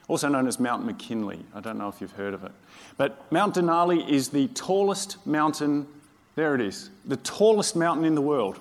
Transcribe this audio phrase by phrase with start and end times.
[0.10, 1.40] also known as Mount McKinley.
[1.56, 2.52] I don't know if you've heard of it.
[2.98, 5.88] But Mount Denali is the tallest mountain,
[6.36, 8.60] there it is, the tallest mountain in the world.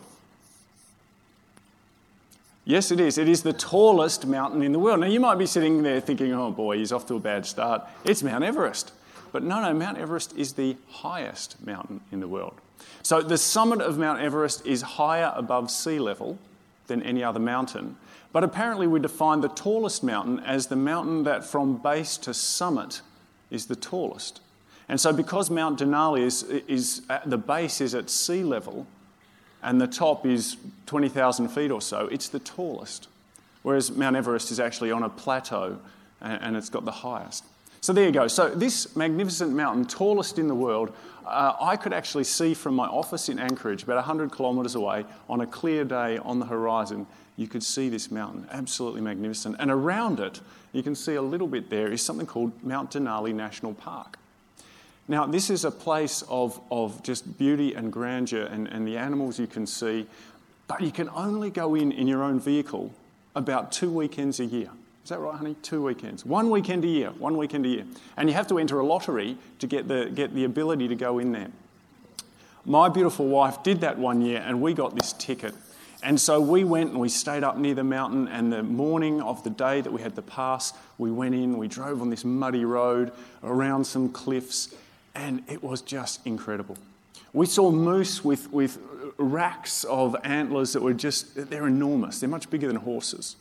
[2.64, 3.16] Yes, it is.
[3.16, 5.00] It is the tallest mountain in the world.
[5.00, 7.82] Now, you might be sitting there thinking, oh boy, he's off to a bad start.
[8.04, 8.92] It's Mount Everest.
[9.32, 12.54] But no, no, Mount Everest is the highest mountain in the world.
[13.02, 16.38] So the summit of Mount Everest is higher above sea level
[16.88, 17.96] than any other mountain.
[18.32, 23.00] But apparently, we define the tallest mountain as the mountain that from base to summit
[23.50, 24.40] is the tallest.
[24.88, 28.86] And so, because Mount Denali is, is at the base is at sea level
[29.62, 33.08] and the top is 20,000 feet or so, it's the tallest.
[33.62, 35.78] Whereas Mount Everest is actually on a plateau
[36.20, 37.44] and it's got the highest.
[37.80, 38.28] So there you go.
[38.28, 40.92] So this magnificent mountain, tallest in the world,
[41.24, 45.40] uh, I could actually see from my office in Anchorage, about 100 kilometres away, on
[45.40, 47.06] a clear day on the horizon.
[47.36, 49.56] You could see this mountain, absolutely magnificent.
[49.58, 50.40] And around it,
[50.72, 54.18] you can see a little bit there, is something called Mount Denali National Park.
[55.06, 59.38] Now, this is a place of, of just beauty and grandeur and, and the animals
[59.38, 60.06] you can see,
[60.66, 62.92] but you can only go in in your own vehicle
[63.34, 64.70] about two weekends a year.
[65.08, 65.56] Is that right, honey?
[65.62, 66.26] Two weekends.
[66.26, 67.86] One weekend a year, one weekend a year.
[68.18, 71.18] And you have to enter a lottery to get the, get the ability to go
[71.18, 71.48] in there.
[72.66, 75.54] My beautiful wife did that one year, and we got this ticket.
[76.02, 79.42] And so we went and we stayed up near the mountain, and the morning of
[79.44, 82.66] the day that we had the pass, we went in, we drove on this muddy
[82.66, 83.10] road
[83.42, 84.74] around some cliffs,
[85.14, 86.76] and it was just incredible.
[87.32, 88.78] We saw moose with, with
[89.16, 92.20] racks of antlers that were just, they're enormous.
[92.20, 93.36] They're much bigger than horses.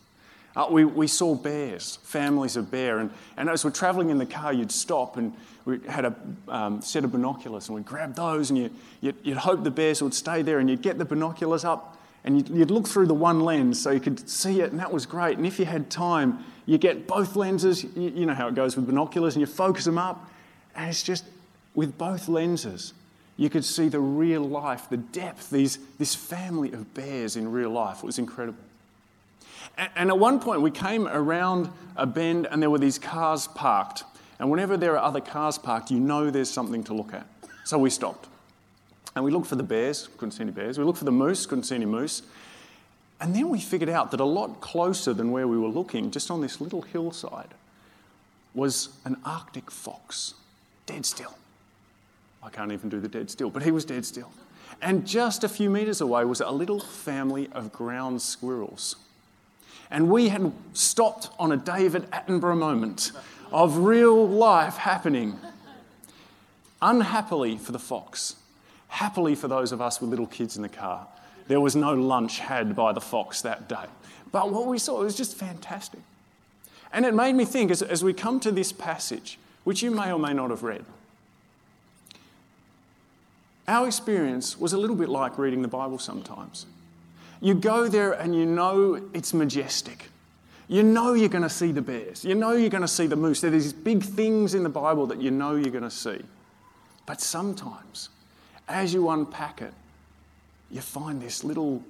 [0.57, 4.25] Uh, we, we saw bears, families of bear, and, and as we're traveling in the
[4.25, 5.31] car, you'd stop and
[5.65, 6.15] we had a
[6.47, 10.01] um, set of binoculars and we'd grab those and you, you'd, you'd hope the bears
[10.01, 13.13] would stay there and you'd get the binoculars up and you'd, you'd look through the
[13.13, 15.37] one lens so you could see it and that was great.
[15.37, 18.75] And if you had time, you get both lenses, you, you know how it goes
[18.75, 20.27] with binoculars, and you focus them up
[20.75, 21.23] and it's just
[21.75, 22.93] with both lenses,
[23.35, 27.69] you could see the real life, the depth, these, this family of bears in real
[27.69, 27.99] life.
[27.99, 28.57] It was incredible.
[29.95, 34.03] And at one point, we came around a bend and there were these cars parked.
[34.39, 37.27] And whenever there are other cars parked, you know there's something to look at.
[37.63, 38.27] So we stopped.
[39.15, 40.77] And we looked for the bears, couldn't see any bears.
[40.77, 42.21] We looked for the moose, couldn't see any moose.
[43.19, 46.29] And then we figured out that a lot closer than where we were looking, just
[46.29, 47.53] on this little hillside,
[48.53, 50.35] was an Arctic fox,
[50.85, 51.35] dead still.
[52.43, 54.31] I can't even do the dead still, but he was dead still.
[54.81, 58.97] And just a few metres away was a little family of ground squirrels.
[59.89, 63.11] And we had stopped on a David Attenborough moment
[63.51, 65.39] of real life happening.
[66.81, 68.35] Unhappily for the fox,
[68.89, 71.07] happily for those of us with little kids in the car,
[71.47, 73.85] there was no lunch had by the fox that day.
[74.31, 76.01] But what we saw was just fantastic.
[76.91, 80.11] And it made me think as, as we come to this passage, which you may
[80.11, 80.85] or may not have read,
[83.67, 86.65] our experience was a little bit like reading the Bible sometimes.
[87.41, 90.09] You go there and you know it's majestic.
[90.67, 92.25] You know you're going to see the bears.
[92.25, 93.41] You know you're going to see the moose.
[93.41, 96.21] There are these big things in the Bible that you know you're going to see.
[97.05, 98.09] But sometimes,
[98.67, 99.73] as you unpack it,
[100.69, 101.81] you find this little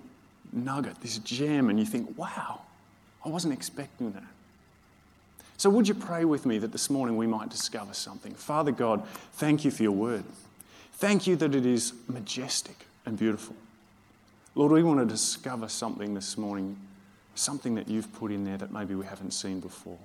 [0.53, 2.61] nugget, this gem, and you think, wow,
[3.25, 4.23] I wasn't expecting that.
[5.57, 8.35] So, would you pray with me that this morning we might discover something?
[8.35, 9.03] Father God,
[9.33, 10.23] thank you for your word.
[10.93, 13.55] Thank you that it is majestic and beautiful.
[14.57, 16.75] Lord, we want to discover something this morning,
[17.35, 19.99] something that you've put in there that maybe we haven't seen before.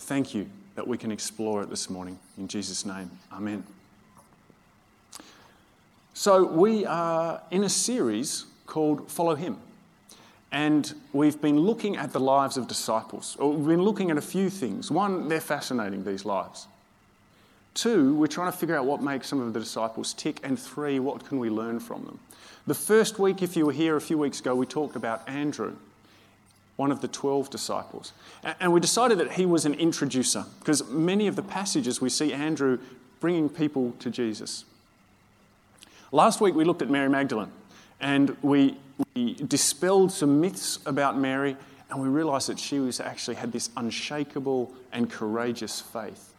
[0.00, 2.18] Thank you that we can explore it this morning.
[2.38, 3.62] In Jesus' name, Amen.
[6.12, 9.58] So, we are in a series called Follow Him.
[10.50, 13.36] And we've been looking at the lives of disciples.
[13.38, 14.90] We've been looking at a few things.
[14.90, 16.66] One, they're fascinating, these lives.
[17.74, 20.40] Two, we're trying to figure out what makes some of the disciples tick.
[20.42, 22.18] And three, what can we learn from them?
[22.66, 25.76] The first week, if you were here a few weeks ago, we talked about Andrew,
[26.76, 28.12] one of the 12 disciples.
[28.60, 32.32] And we decided that he was an introducer because many of the passages we see
[32.32, 32.78] Andrew
[33.20, 34.64] bringing people to Jesus.
[36.12, 37.52] Last week, we looked at Mary Magdalene
[38.00, 38.76] and we,
[39.14, 41.56] we dispelled some myths about Mary
[41.90, 46.34] and we realized that she was actually had this unshakable and courageous faith.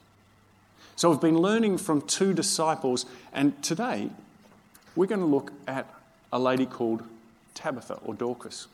[0.99, 4.09] So we've been learning from two disciples, and today
[4.97, 5.87] we're going to look at
[6.33, 7.03] a lady called
[7.53, 8.67] Tabitha or Dorcas.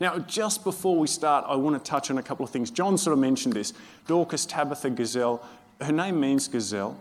[0.00, 2.70] Now, just before we start, I want to touch on a couple of things.
[2.70, 3.74] John sort of mentioned this
[4.06, 5.46] Dorcas, Tabitha, Gazelle.
[5.82, 6.96] Her name means gazelle,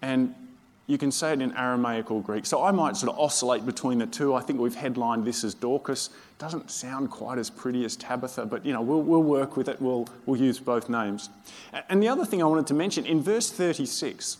[0.00, 0.32] and
[0.88, 2.46] you can say it in Aramaic or Greek.
[2.46, 4.34] So I might sort of oscillate between the two.
[4.34, 6.08] I think we've headlined this as Dorcas.
[6.38, 9.80] Doesn't sound quite as pretty as Tabitha, but you know, we'll, we'll work with it.
[9.82, 11.28] We'll, we'll use both names.
[11.90, 14.38] And the other thing I wanted to mention in verse 36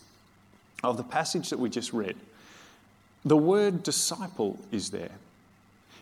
[0.82, 2.16] of the passage that we just read,
[3.26, 5.10] the word disciple is there.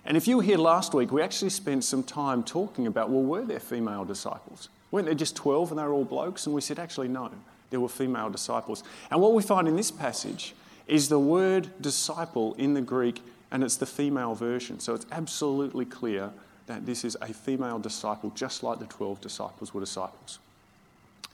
[0.04, 3.24] And if you were here last week, we actually spent some time talking about well,
[3.24, 4.68] were there female disciples?
[4.92, 6.46] Weren't there just 12 and they were all blokes?
[6.46, 7.32] And we said, actually, no
[7.70, 8.84] there were female disciples.
[9.10, 10.54] And what we find in this passage
[10.86, 13.20] is the word disciple in the Greek,
[13.50, 14.80] and it's the female version.
[14.80, 16.30] So it's absolutely clear
[16.66, 20.38] that this is a female disciple, just like the 12 disciples were disciples.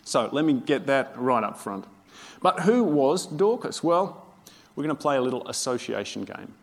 [0.05, 1.85] So let me get that right up front.
[2.41, 3.83] But who was Dorcas?
[3.83, 4.27] Well,
[4.75, 6.55] we're going to play a little association game.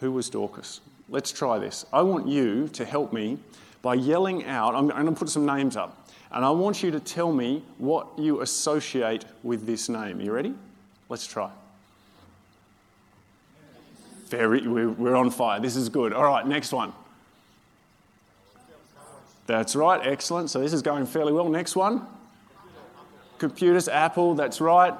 [0.00, 0.80] Who was Dorcas?
[1.08, 1.86] Let's try this.
[1.92, 3.38] I want you to help me
[3.80, 4.74] by yelling out.
[4.74, 5.97] I'm going to put some names up.
[6.30, 10.20] And I want you to tell me what you associate with this name.
[10.20, 10.54] You ready?
[11.08, 11.50] Let's try.
[14.26, 15.58] Very, we're on fire.
[15.58, 16.12] This is good.
[16.12, 16.92] All right, next one.
[19.46, 20.50] That's right, excellent.
[20.50, 21.48] So this is going fairly well.
[21.48, 22.06] Next one.
[23.38, 24.92] Computers, Apple, that's right.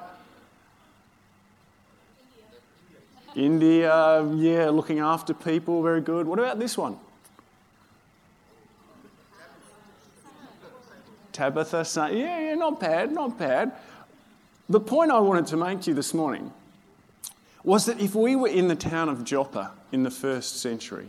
[3.36, 6.26] India, yeah, looking after people, very good.
[6.26, 6.98] What about this one?
[11.38, 13.70] Tabitha saying, Yeah, yeah, not bad, not bad.
[14.68, 16.52] The point I wanted to make to you this morning
[17.62, 21.08] was that if we were in the town of Joppa in the first century,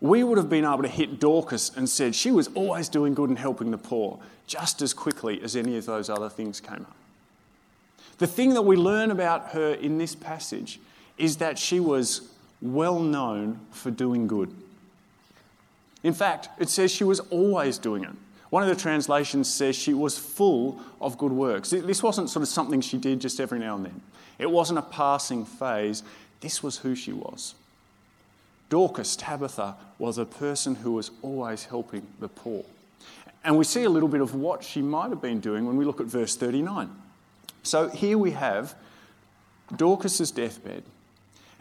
[0.00, 3.28] we would have been able to hit Dorcas and said she was always doing good
[3.28, 6.96] and helping the poor just as quickly as any of those other things came up.
[8.18, 10.78] The thing that we learn about her in this passage
[11.18, 14.54] is that she was well known for doing good.
[16.04, 18.14] In fact, it says she was always doing it.
[18.52, 21.70] One of the translations says she was full of good works.
[21.70, 24.02] This wasn't sort of something she did just every now and then,
[24.38, 26.02] it wasn't a passing phase.
[26.42, 27.54] This was who she was.
[28.68, 32.62] Dorcas, Tabitha, was a person who was always helping the poor.
[33.42, 35.86] And we see a little bit of what she might have been doing when we
[35.86, 36.90] look at verse 39.
[37.62, 38.74] So here we have
[39.74, 40.82] Dorcas's deathbed,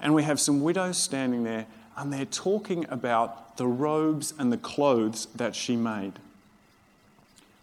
[0.02, 4.58] and we have some widows standing there, and they're talking about the robes and the
[4.58, 6.20] clothes that she made.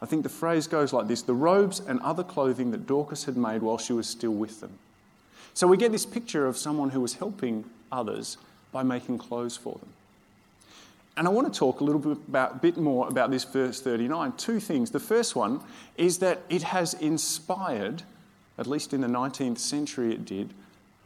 [0.01, 3.37] I think the phrase goes like this the robes and other clothing that Dorcas had
[3.37, 4.79] made while she was still with them.
[5.55, 8.37] So we get this picture of someone who was helping others
[8.71, 9.89] by making clothes for them.
[11.17, 14.33] And I want to talk a little bit, about, bit more about this verse 39.
[14.37, 14.93] Two things.
[14.93, 15.61] The first one
[15.97, 18.05] is that it has inspired,
[18.57, 20.55] at least in the 19th century it did,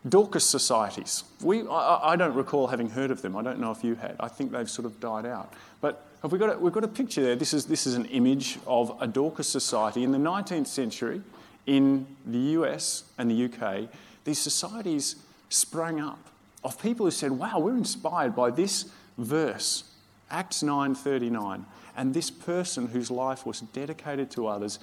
[0.07, 1.25] Dorcas societies.
[1.41, 3.37] We, I, I don't recall having heard of them.
[3.37, 4.17] I don't know if you had.
[4.21, 5.51] I think they've sort of died out.
[5.81, 7.37] But have we got a, we've got a picture there.
[7.37, 10.05] This is, this is an image of a Dorcas society.
[10.05, 11.21] In the 19th century,
[11.67, 13.89] in the US and the UK,
[14.25, 15.17] these societies
[15.49, 16.19] sprang up
[16.65, 18.87] of people who said, wow, we're inspired by this
[19.19, 19.85] verse,
[20.31, 21.65] Acts 9.39,
[21.97, 24.79] and this person whose life was dedicated to others,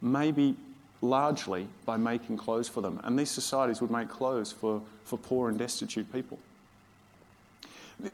[0.00, 0.54] maybe
[1.02, 3.00] largely by making clothes for them.
[3.02, 6.38] And these societies would make clothes for, for poor and destitute people.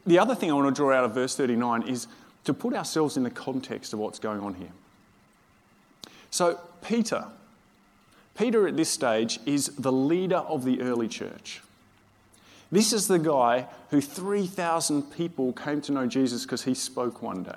[0.05, 2.07] The other thing I want to draw out of verse 39 is
[2.45, 4.71] to put ourselves in the context of what's going on here.
[6.29, 7.25] So, Peter,
[8.37, 11.61] Peter at this stage is the leader of the early church.
[12.71, 17.43] This is the guy who 3,000 people came to know Jesus because he spoke one
[17.43, 17.55] day.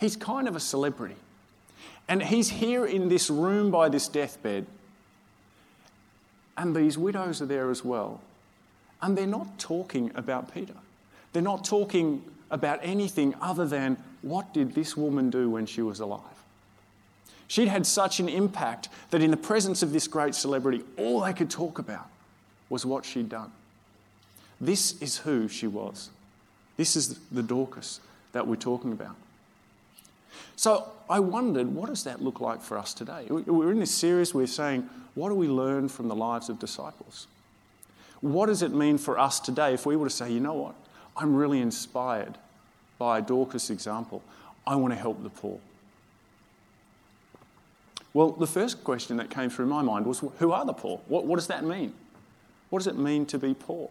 [0.00, 1.16] He's kind of a celebrity.
[2.08, 4.66] And he's here in this room by this deathbed.
[6.56, 8.20] And these widows are there as well.
[9.00, 10.74] And they're not talking about Peter.
[11.32, 16.00] They're not talking about anything other than what did this woman do when she was
[16.00, 16.20] alive?
[17.46, 21.32] She'd had such an impact that in the presence of this great celebrity, all they
[21.32, 22.06] could talk about
[22.70, 23.52] was what she'd done.
[24.60, 26.10] This is who she was.
[26.76, 28.00] This is the Dorcas
[28.32, 29.14] that we're talking about.
[30.56, 33.26] So I wondered, what does that look like for us today?
[33.28, 37.26] We're in this series, we're saying, what do we learn from the lives of disciples?
[38.20, 40.74] What does it mean for us today if we were to say, you know what,
[41.16, 42.38] I'm really inspired
[42.98, 44.22] by Dorcas' example.
[44.66, 45.58] I want to help the poor.
[48.12, 51.00] Well, the first question that came through my mind was who are the poor?
[51.08, 51.92] What, what does that mean?
[52.70, 53.90] What does it mean to be poor?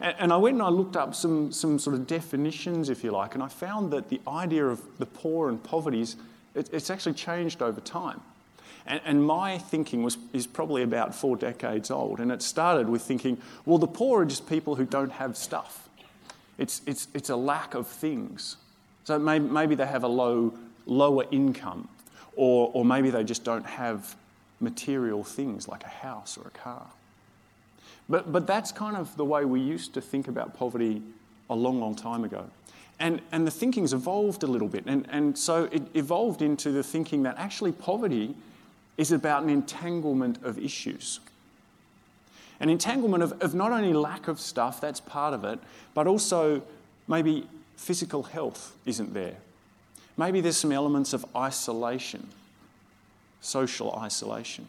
[0.00, 3.12] And, and I went and I looked up some, some sort of definitions, if you
[3.12, 6.16] like, and I found that the idea of the poor and poverty is
[6.54, 8.20] it, it's actually changed over time.
[8.86, 12.20] And, and, my thinking was, is probably about four decades old.
[12.20, 15.83] And it started with thinking, well, the poor are just people who don't have stuff.
[16.58, 18.56] It's, it's, it's a lack of things.
[19.04, 20.54] So maybe, maybe they have a low,
[20.86, 21.88] lower income,
[22.36, 24.16] or, or maybe they just don't have
[24.60, 26.86] material things like a house or a car.
[28.08, 31.02] But, but that's kind of the way we used to think about poverty
[31.48, 32.44] a long, long time ago.
[33.00, 34.84] And, and the thinking's evolved a little bit.
[34.86, 38.34] And, and so it evolved into the thinking that actually poverty
[38.96, 41.20] is about an entanglement of issues.
[42.60, 45.58] An entanglement of, of not only lack of stuff, that's part of it,
[45.92, 46.62] but also
[47.08, 47.46] maybe
[47.76, 49.36] physical health isn't there.
[50.16, 52.28] Maybe there's some elements of isolation,
[53.40, 54.66] social isolation.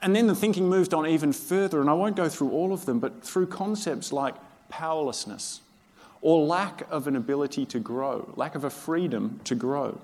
[0.00, 2.84] And then the thinking moved on even further, and I won't go through all of
[2.84, 4.34] them, but through concepts like
[4.68, 5.60] powerlessness
[6.20, 9.98] or lack of an ability to grow, lack of a freedom to grow.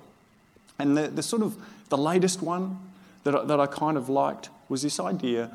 [0.78, 1.56] And the, the sort of
[1.90, 2.78] the latest one
[3.22, 5.50] that that I kind of liked was this idea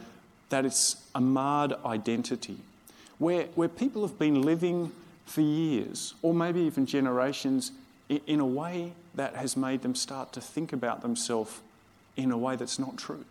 [0.50, 2.58] that it's a marred identity,
[3.18, 4.92] where, where people have been living
[5.26, 7.72] for years or maybe even generations
[8.10, 11.62] in, in a way that has made them start to think about themselves
[12.16, 13.26] in a way that's not true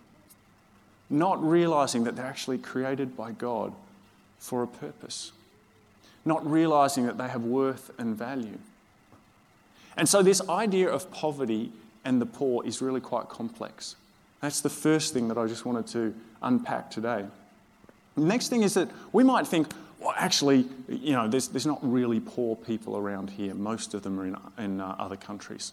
[1.12, 3.72] not realizing that they're actually created by God
[4.38, 5.32] for a purpose,
[6.24, 8.58] not realizing that they have worth and value.
[9.96, 11.70] And so, this idea of poverty
[12.04, 13.94] and the poor is really quite complex.
[14.40, 17.24] That's the first thing that I just wanted to unpack today.
[18.16, 19.68] The next thing is that we might think,
[19.98, 23.54] well, actually, you know, there's, there's not really poor people around here.
[23.54, 25.72] Most of them are in, in uh, other countries.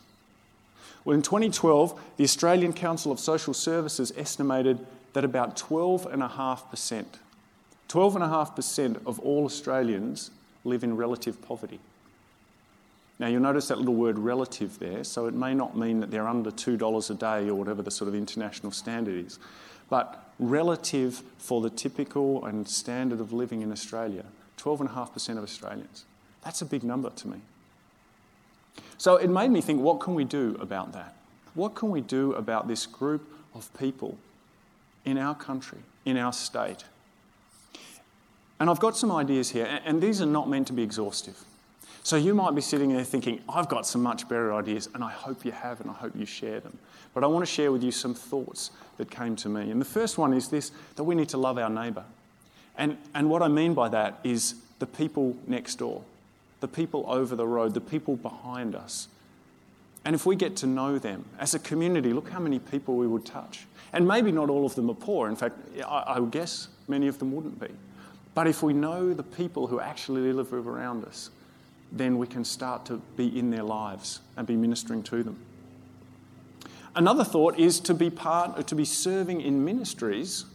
[1.04, 7.06] Well, in 2012, the Australian Council of Social Services estimated that about 12.5%,
[7.88, 10.32] 12.5% of all Australians
[10.64, 11.80] live in relative poverty.
[13.18, 16.28] Now, you'll notice that little word relative there, so it may not mean that they're
[16.28, 19.40] under $2 a day or whatever the sort of international standard is,
[19.90, 24.26] but relative for the typical and standard of living in Australia,
[24.58, 26.06] 12.5% of Australians.
[26.44, 27.42] That's a big number to me.
[28.98, 31.16] So it made me think what can we do about that?
[31.54, 34.18] What can we do about this group of people
[35.06, 36.84] in our country, in our state.
[38.60, 41.38] And I've got some ideas here, and these are not meant to be exhaustive.
[42.10, 45.12] So you might be sitting there thinking, I've got some much better ideas, and I
[45.12, 46.76] hope you have, and I hope you share them.
[47.14, 49.70] But I want to share with you some thoughts that came to me.
[49.70, 52.04] And the first one is this that we need to love our neighbour.
[52.80, 56.02] And, and what I mean by that is the people next door,
[56.62, 59.08] the people over the road, the people behind us.
[60.04, 63.06] And if we get to know them as a community, look how many people we
[63.06, 63.68] would touch.
[63.94, 65.30] And maybe not all of them are poor.
[65.30, 67.70] In fact, I, I would guess many of them wouldn't be.
[68.34, 71.30] But if we know the people who actually live around us,
[71.92, 75.38] then we can start to be in their lives and be ministering to them.
[76.96, 80.46] Another thought is to be part, to be serving in ministries,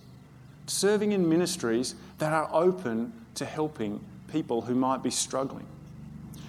[0.66, 4.00] serving in ministries that are open to helping
[4.30, 5.66] people who might be struggling.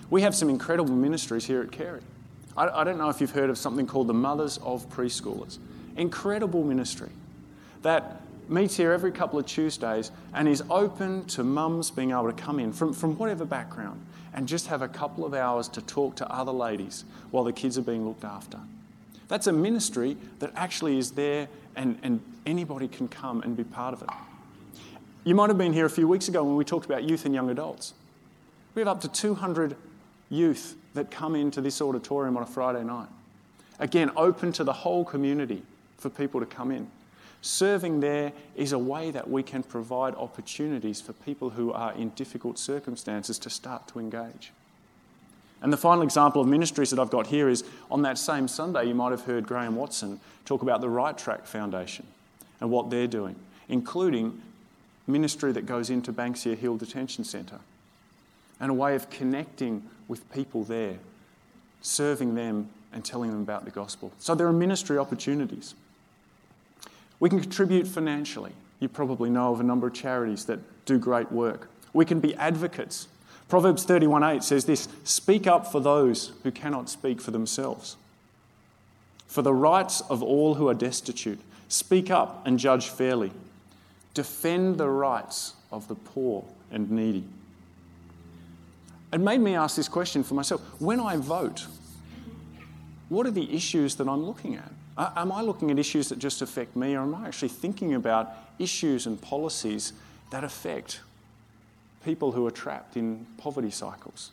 [0.09, 2.01] We have some incredible ministries here at Carey.
[2.57, 5.59] I, I don't know if you've heard of something called the Mothers of Preschoolers
[5.95, 7.09] incredible ministry
[7.81, 12.33] that meets here every couple of Tuesdays and is open to mums being able to
[12.33, 16.17] come in from, from whatever background and just have a couple of hours to talk
[16.17, 18.59] to other ladies while the kids are being looked after.
[19.29, 23.93] That's a ministry that actually is there and, and anybody can come and be part
[23.93, 24.09] of it.
[25.23, 27.33] You might have been here a few weeks ago when we talked about youth and
[27.33, 27.93] young adults.
[28.75, 29.75] We have up to 200
[30.29, 33.07] youth that come into this auditorium on a Friday night.
[33.79, 35.63] Again, open to the whole community
[35.97, 36.87] for people to come in.
[37.45, 42.09] Serving there is a way that we can provide opportunities for people who are in
[42.09, 44.51] difficult circumstances to start to engage.
[45.61, 48.85] And the final example of ministries that I've got here is on that same Sunday,
[48.85, 52.07] you might have heard Graham Watson talk about the Right Track Foundation
[52.59, 53.35] and what they're doing,
[53.69, 54.41] including
[55.05, 57.59] ministry that goes into Banksia Hill Detention Centre
[58.59, 60.95] and a way of connecting with people there,
[61.83, 64.11] serving them and telling them about the gospel.
[64.17, 65.75] So there are ministry opportunities.
[67.19, 68.53] We can contribute financially.
[68.79, 71.69] You probably know of a number of charities that do great work.
[71.93, 73.07] We can be advocates.
[73.47, 77.95] Proverbs 31:8 says this, "Speak up for those who cannot speak for themselves.
[79.27, 83.31] For the rights of all who are destitute, speak up and judge fairly.
[84.13, 87.23] Defend the rights of the poor and needy."
[89.13, 90.61] It made me ask this question for myself.
[90.79, 91.67] When I vote,
[93.07, 94.71] what are the issues that I'm looking at?
[94.97, 98.31] Am I looking at issues that just affect me, or am I actually thinking about
[98.59, 99.91] issues and policies
[100.31, 101.01] that affect
[102.05, 104.31] people who are trapped in poverty cycles?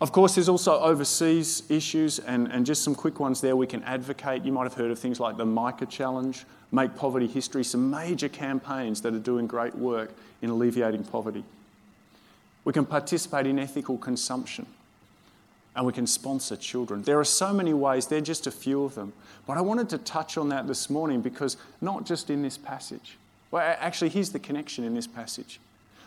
[0.00, 3.82] Of course, there's also overseas issues, and, and just some quick ones there we can
[3.82, 4.44] advocate.
[4.44, 8.28] You might have heard of things like the Micah Challenge, Make Poverty History, some major
[8.28, 11.44] campaigns that are doing great work in alleviating poverty.
[12.64, 14.66] We can participate in ethical consumption,
[15.76, 17.02] and we can sponsor children.
[17.02, 19.12] There are so many ways, they're just a few of them.
[19.46, 23.16] But I wanted to touch on that this morning because not just in this passage.
[23.50, 25.60] Well, actually, here's the connection in this passage.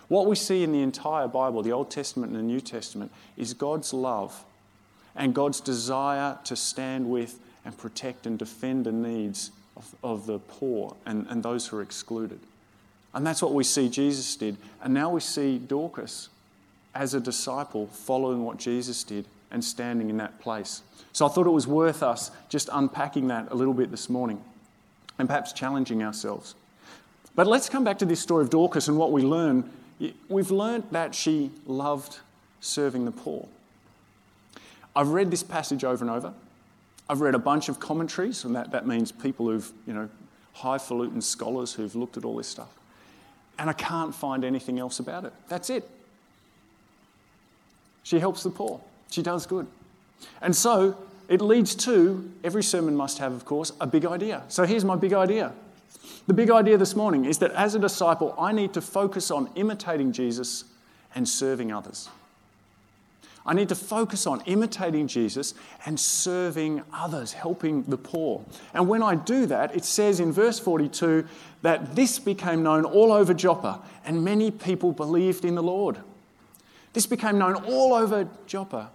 [0.10, 3.54] What we see in the entire Bible, the Old Testament and the New Testament, is
[3.54, 4.44] God's love
[5.16, 10.40] and God's desire to stand with and protect and defend the needs of, of the
[10.40, 12.40] poor and, and those who are excluded.
[13.14, 14.58] And that's what we see Jesus did.
[14.82, 16.30] And now we see Dorcas
[16.94, 20.82] as a disciple following what Jesus did and standing in that place.
[21.14, 24.42] So I thought it was worth us just unpacking that a little bit this morning
[25.20, 26.56] and perhaps challenging ourselves.
[27.36, 29.70] But let's come back to this story of Dorcas and what we learn
[30.30, 32.20] We've learnt that she loved
[32.60, 33.48] serving the poor.
[34.96, 36.34] I've read this passage over and over.
[37.08, 40.10] I've read a bunch of commentaries, and that, that means people who've, you know,
[40.54, 42.70] highfalutin scholars who've looked at all this stuff.
[43.60, 45.34] And I can't find anything else about it.
[45.48, 45.88] That's it.
[48.04, 48.82] She helps the poor.
[49.12, 49.68] She does good.
[50.42, 50.98] And so
[51.30, 54.44] it leads to every sermon must have, of course, a big idea.
[54.48, 55.54] So here's my big idea
[56.28, 59.50] the big idea this morning is that as a disciple, I need to focus on
[59.56, 60.64] imitating Jesus
[61.16, 62.10] and serving others.
[63.46, 68.46] I need to focus on imitating Jesus and serving others, helping the poor.
[68.74, 71.26] And when I do that, it says in verse 42
[71.64, 75.98] that this became known all over Joppa, and many people believed in the Lord.
[76.94, 78.92] This became known all over Joppa.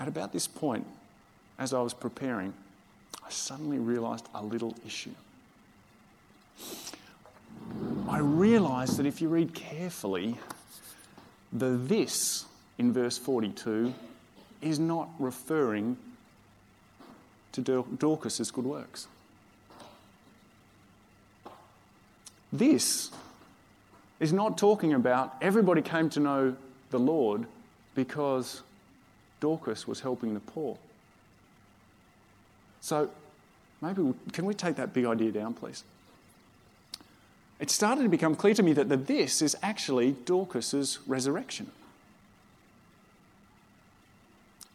[0.00, 0.86] At about this point,
[1.58, 2.54] as I was preparing,
[3.24, 5.14] I suddenly realized a little issue.
[8.08, 10.38] I realized that if you read carefully,
[11.52, 12.46] the this
[12.78, 13.92] in verse 42
[14.62, 15.98] is not referring
[17.52, 19.06] to Dorcas's good works.
[22.52, 23.10] This
[24.18, 26.56] is not talking about everybody came to know
[26.90, 27.46] the Lord
[27.94, 28.62] because
[29.40, 30.76] Dorcas was helping the poor.
[32.80, 33.10] So
[33.80, 35.84] maybe, we, can we take that big idea down, please?
[37.58, 41.70] It started to become clear to me that the this is actually Dorcas's resurrection.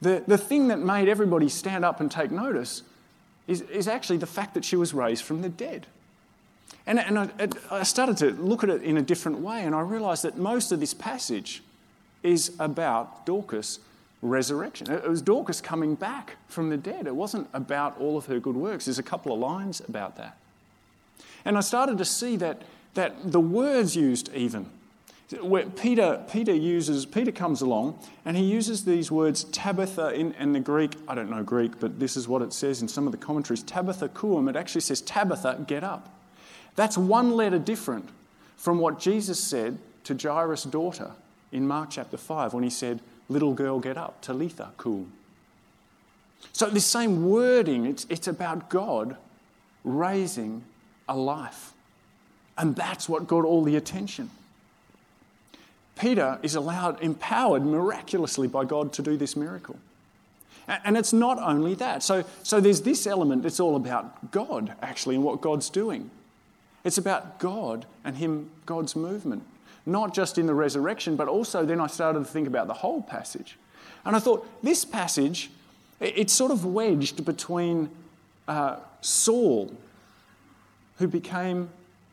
[0.02, 2.84] The, the thing that made everybody stand up and take notice
[3.48, 5.88] is, is actually the fact that she was raised from the dead.
[6.86, 7.30] And, and I,
[7.72, 10.72] I started to look at it in a different way, and I realized that most
[10.72, 11.64] of this passage
[12.22, 13.80] is about Dorcas
[14.22, 14.92] resurrection.
[14.92, 17.08] It was Dorcas coming back from the dead.
[17.08, 18.86] It wasn't about all of her good works.
[18.86, 20.38] There's a couple of lines about that.
[21.44, 22.64] And I started to see that,
[22.96, 24.70] that the words used, even,
[25.42, 30.54] where Peter, Peter uses, Peter comes along and he uses these words Tabitha in, in
[30.54, 33.12] the Greek, I don't know Greek, but this is what it says in some of
[33.12, 36.10] the commentaries Tabitha koum, it actually says Tabitha, get up.
[36.76, 38.10] That's one letter different
[38.58, 41.12] from what Jesus said to Jairus' daughter
[41.52, 43.00] in Mark chapter 5 when he said,
[43.30, 45.12] little girl get up, Talitha, koum.
[46.54, 49.18] So, this same wording, it's, it's about God
[49.84, 50.64] raising
[51.08, 51.74] a life.
[52.58, 54.30] And that's what got all the attention.
[55.98, 59.80] Peter is allowed, empowered miraculously by God to do this miracle.
[60.68, 62.04] And it's not only that.
[62.04, 66.10] So, so there's this element, it's all about God, actually, and what God's doing.
[66.84, 69.44] It's about God and Him, God's movement
[69.86, 73.02] not just in the resurrection, but also then I started to think about the whole
[73.02, 73.58] passage.
[74.04, 75.50] And I thought, this passage,
[76.00, 77.90] it's sort of wedged between
[78.48, 79.76] uh, Saul,
[80.98, 81.70] who became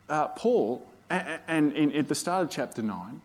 [0.09, 3.21] uh, Paul, and, and at the start of chapter 9,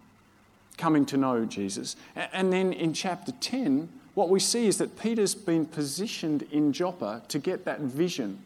[0.78, 1.96] coming to know Jesus.
[2.16, 7.24] And then in chapter 10, what we see is that Peter's been positioned in Joppa
[7.28, 8.40] to get that vision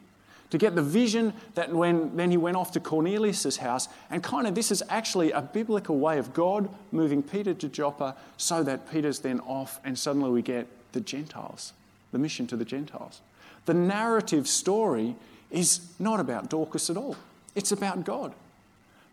[0.52, 4.46] to get the vision that when then he went off to Cornelius' house, and kind
[4.46, 8.92] of this is actually a biblical way of God moving Peter to Joppa so that
[8.92, 11.74] Peter's then off, and suddenly we get the Gentiles,
[12.12, 13.22] the mission to the Gentiles.
[13.66, 15.16] The narrative story
[15.50, 17.16] is not about Dorcas at all,
[17.56, 18.34] it's about God.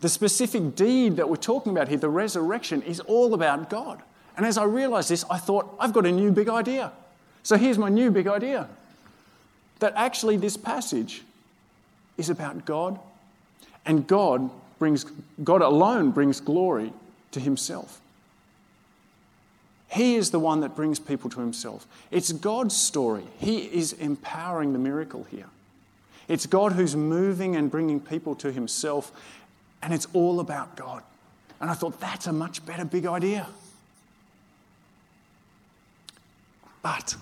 [0.00, 4.00] The specific deed that we're talking about here, the resurrection, is all about God.
[4.36, 6.92] And as I realized this, I thought, I've got a new big idea.
[7.42, 8.68] So here's my new big idea
[9.80, 11.22] that actually this passage
[12.18, 12.98] is about God,
[13.86, 15.06] and God brings
[15.42, 16.92] God alone brings glory
[17.30, 18.00] to himself.
[19.90, 21.86] He is the one that brings people to himself.
[22.10, 23.24] It's God's story.
[23.38, 25.46] He is empowering the miracle here.
[26.28, 29.10] It's God who's moving and bringing people to himself,
[29.82, 31.02] and it's all about God.
[31.60, 33.48] And I thought, that's a much better big idea.
[36.82, 37.16] But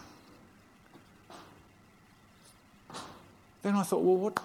[3.62, 4.40] then I thought, well, what,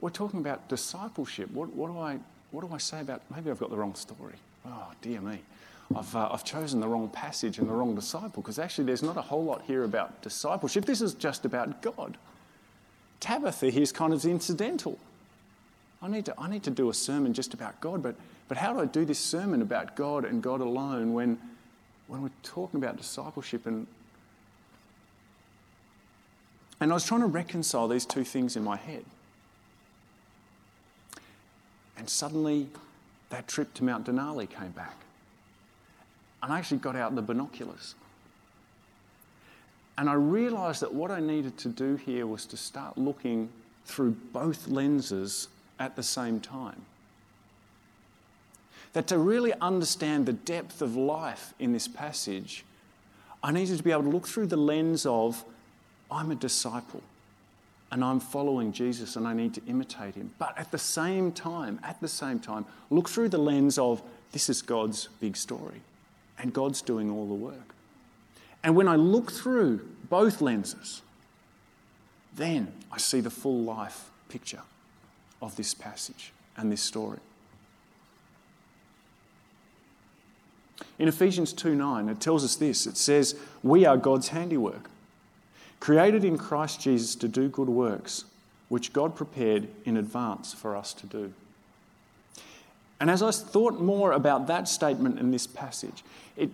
[0.00, 1.50] we're talking about discipleship.
[1.52, 2.18] What, what, do I,
[2.50, 4.34] what do I say about, maybe I've got the wrong story.
[4.66, 5.40] Oh, dear me.
[5.94, 9.16] I've, uh, I've chosen the wrong passage and the wrong disciple because actually there's not
[9.16, 10.84] a whole lot here about discipleship.
[10.84, 12.16] This is just about God.
[13.20, 14.98] Tabitha here is kind of incidental.
[16.02, 18.14] I need to, I need to do a sermon just about God, but,
[18.46, 21.38] but how do I do this sermon about God and God alone when,
[22.06, 23.66] when we're talking about discipleship?
[23.66, 23.86] And,
[26.80, 29.04] and I was trying to reconcile these two things in my head.
[31.98, 32.68] And suddenly,
[33.30, 34.96] that trip to Mount Denali came back.
[36.42, 37.96] And I actually got out the binoculars.
[39.98, 43.48] And I realised that what I needed to do here was to start looking
[43.84, 45.48] through both lenses
[45.80, 46.80] at the same time.
[48.92, 52.64] That to really understand the depth of life in this passage,
[53.42, 55.44] I needed to be able to look through the lens of
[56.10, 57.02] I'm a disciple
[57.90, 60.32] and I'm following Jesus and I need to imitate him.
[60.38, 64.48] But at the same time, at the same time, look through the lens of this
[64.48, 65.80] is God's big story
[66.38, 67.74] and God's doing all the work.
[68.62, 71.02] And when I look through both lenses,
[72.34, 74.62] then I see the full life picture
[75.40, 77.18] of this passage and this story.
[80.98, 84.90] In Ephesians 2 9, it tells us this it says, We are God's handiwork,
[85.80, 88.24] created in Christ Jesus to do good works,
[88.68, 91.32] which God prepared in advance for us to do.
[93.00, 96.02] And as I thought more about that statement in this passage,
[96.36, 96.50] it,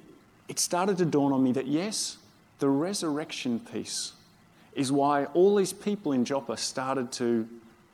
[0.48, 2.18] it started to dawn on me that yes,
[2.58, 4.12] the resurrection piece
[4.74, 7.48] is why all these people in Joppa started to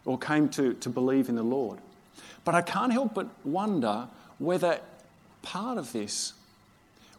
[0.04, 1.78] or came to, to believe in the Lord.
[2.44, 4.80] But I can't help but wonder whether
[5.42, 6.32] part of this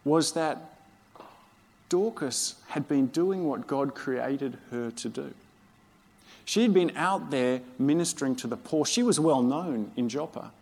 [0.04, 0.71] was that
[1.92, 5.34] Dorcas had been doing what God created her to do.
[6.46, 8.86] She had been out there ministering to the poor.
[8.86, 10.52] She was well known in Joppa.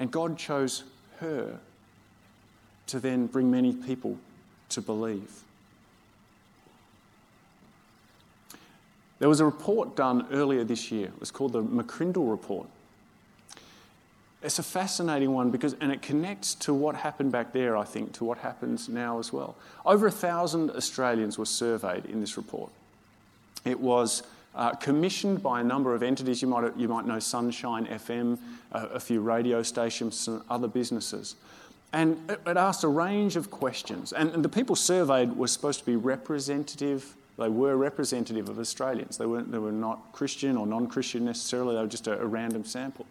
[0.00, 0.82] And God chose
[1.20, 1.60] her
[2.88, 4.18] to then bring many people
[4.70, 5.30] to believe.
[9.20, 11.06] There was a report done earlier this year.
[11.06, 12.66] It was called the McCrindle Report.
[14.42, 18.12] It's a fascinating one because, and it connects to what happened back there, I think,
[18.14, 19.54] to what happens now as well.
[19.84, 22.70] Over a thousand Australians were surveyed in this report.
[23.66, 24.22] It was
[24.54, 26.40] uh, commissioned by a number of entities.
[26.40, 28.38] You might, you might know Sonshine FM,
[28.72, 31.36] uh, a few radio stations, other businesses.
[31.92, 34.12] And it, it asked a range of questions.
[34.12, 39.16] And, and the people surveyed were supposed to be representative they were representative of Australians.
[39.16, 42.26] They, weren't, they were not Christian or non Christian necessarily, they were just a, a
[42.26, 43.06] random sample.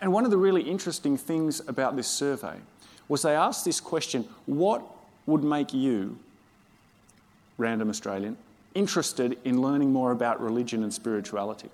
[0.00, 2.56] And, one of the really interesting things about this survey
[3.08, 4.82] was they asked this question what
[5.26, 6.18] would make you,
[7.56, 8.36] random Australian,
[8.74, 11.70] interested in learning more about religion and spirituality?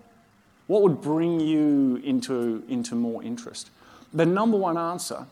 [0.66, 3.70] What would bring you into, into more interest?
[4.12, 5.27] The number one answer,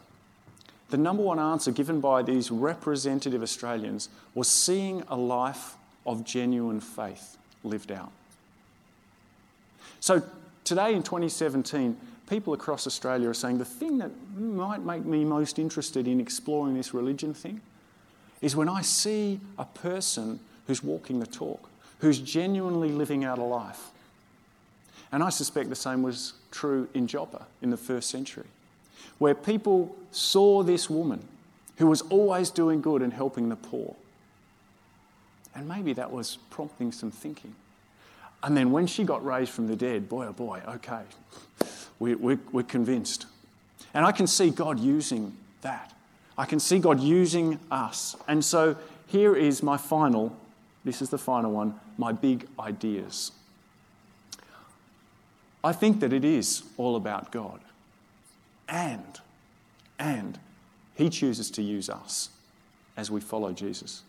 [0.90, 6.80] the number one answer given by these representative Australians was seeing a life of genuine
[6.80, 8.10] faith lived out.
[10.00, 10.22] So
[10.64, 11.96] today in 2017,
[12.32, 16.74] people across Australia are saying the thing that might make me most interested in exploring
[16.74, 17.60] this religion thing
[18.40, 21.68] is when I see a person who's walking the talk,
[21.98, 23.90] who's genuinely living out a life.
[25.12, 28.46] And I suspect the same was true in Joppa in the first century,
[29.18, 31.22] where people saw this woman
[31.76, 33.94] who was always doing good and helping the poor.
[35.54, 37.54] And maybe that was prompting some thinking.
[38.42, 41.02] And then when she got raised from the dead, boy, oh boy, okay,
[42.02, 43.26] we, we, we're convinced.
[43.94, 45.92] And I can see God using that.
[46.36, 48.16] I can see God using us.
[48.26, 50.36] And so here is my final,
[50.84, 53.30] this is the final one, my big ideas.
[55.62, 57.60] I think that it is all about God.
[58.68, 59.20] And,
[59.96, 60.40] and
[60.96, 62.30] He chooses to use us
[62.96, 64.02] as we follow Jesus.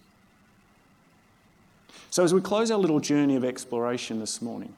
[2.10, 4.74] So, as we close our little journey of exploration this morning,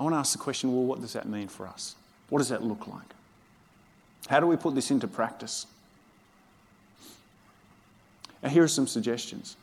[0.00, 1.94] I want to ask the question well, what does that mean for us?
[2.30, 3.14] What does that look like?
[4.28, 5.66] How do we put this into practice?
[8.42, 9.56] And here are some suggestions.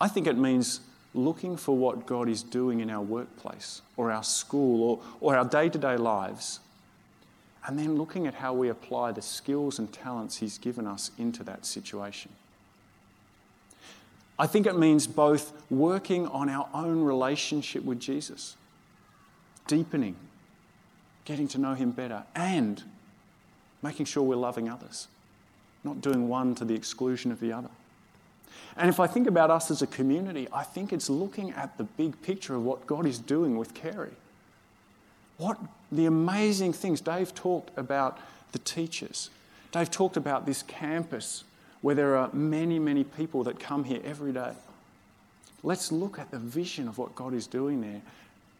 [0.00, 0.80] I think it means
[1.14, 5.44] looking for what God is doing in our workplace or our school or, or our
[5.44, 6.60] day to day lives,
[7.66, 11.42] and then looking at how we apply the skills and talents He's given us into
[11.44, 12.30] that situation.
[14.38, 18.56] I think it means both working on our own relationship with Jesus,
[19.66, 20.14] deepening,
[21.28, 22.82] getting to know Him better, and
[23.82, 25.08] making sure we're loving others,
[25.84, 27.68] not doing one to the exclusion of the other.
[28.78, 31.84] And if I think about us as a community, I think it's looking at the
[31.84, 34.12] big picture of what God is doing with Carey.
[35.36, 35.58] What
[35.92, 37.02] the amazing things.
[37.02, 38.18] Dave talked about
[38.52, 39.28] the teachers.
[39.70, 41.44] Dave talked about this campus
[41.82, 44.52] where there are many, many people that come here every day.
[45.62, 48.00] Let's look at the vision of what God is doing there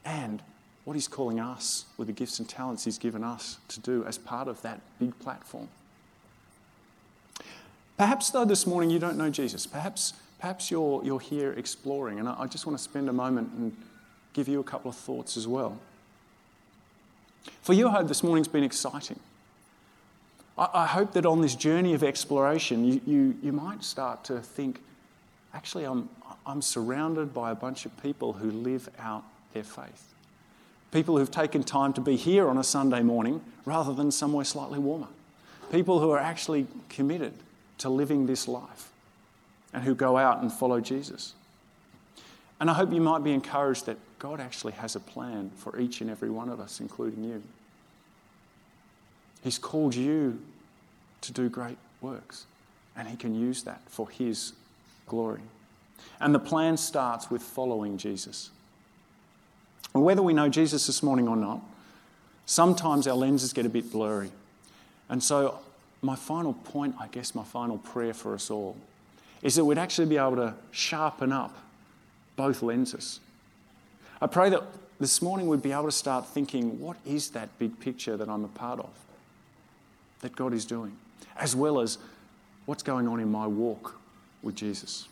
[0.04, 0.42] and
[0.88, 4.16] what He's calling us with the gifts and talents He's given us to do as
[4.16, 5.68] part of that big platform.
[7.98, 9.66] Perhaps, though, this morning you don't know Jesus.
[9.66, 13.50] Perhaps, perhaps you're, you're here exploring, and I, I just want to spend a moment
[13.58, 13.76] and
[14.32, 15.78] give you a couple of thoughts as well.
[17.60, 19.20] For you, I hope this morning's been exciting.
[20.56, 24.40] I, I hope that on this journey of exploration, you, you, you might start to
[24.40, 24.80] think
[25.52, 26.08] actually, I'm,
[26.46, 30.14] I'm surrounded by a bunch of people who live out their faith.
[30.92, 34.78] People who've taken time to be here on a Sunday morning rather than somewhere slightly
[34.78, 35.08] warmer.
[35.70, 37.34] People who are actually committed
[37.78, 38.90] to living this life
[39.72, 41.34] and who go out and follow Jesus.
[42.60, 46.00] And I hope you might be encouraged that God actually has a plan for each
[46.00, 47.42] and every one of us, including you.
[49.42, 50.40] He's called you
[51.20, 52.46] to do great works,
[52.96, 54.54] and He can use that for His
[55.06, 55.42] glory.
[56.20, 58.50] And the plan starts with following Jesus.
[59.92, 61.60] Whether we know Jesus this morning or not,
[62.46, 64.30] sometimes our lenses get a bit blurry.
[65.08, 65.58] And so
[66.02, 68.76] my final point, I guess, my final prayer for us all,
[69.42, 71.56] is that we'd actually be able to sharpen up
[72.36, 73.20] both lenses.
[74.20, 74.62] I pray that
[75.00, 78.44] this morning we'd be able to start thinking what is that big picture that I'm
[78.44, 78.90] a part of,
[80.20, 80.96] that God is doing,
[81.36, 81.98] as well as
[82.66, 83.96] what's going on in my walk
[84.42, 85.08] with Jesus.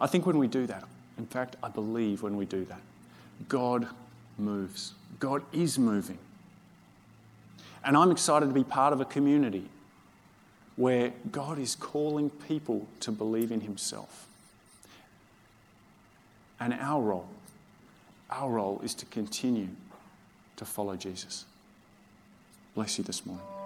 [0.00, 0.84] I think when we do that,
[1.20, 2.80] in fact, I believe when we do that,
[3.46, 3.86] God
[4.38, 4.94] moves.
[5.18, 6.16] God is moving.
[7.84, 9.68] And I'm excited to be part of a community
[10.76, 14.28] where God is calling people to believe in Himself.
[16.58, 17.28] And our role,
[18.30, 19.68] our role is to continue
[20.56, 21.44] to follow Jesus.
[22.74, 23.59] Bless you this morning.